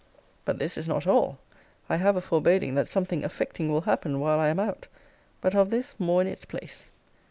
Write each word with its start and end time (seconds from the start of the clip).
But 0.45 0.57
this 0.57 0.79
is 0.79 0.87
not 0.87 1.05
all: 1.05 1.37
I 1.87 1.97
have 1.97 2.15
a 2.15 2.21
foreboding 2.21 2.73
that 2.73 2.87
something 2.87 3.23
affecting 3.23 3.71
will 3.71 3.81
happen 3.81 4.19
while 4.19 4.39
I 4.39 4.47
am 4.47 4.59
out. 4.59 4.87
But 5.41 5.53
of 5.53 5.69
this 5.69 5.93
more 5.99 6.21
in 6.21 6.27
its 6.27 6.43
place. 6.43 6.89